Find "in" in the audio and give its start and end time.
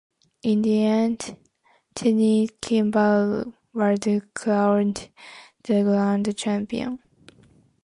0.41-0.63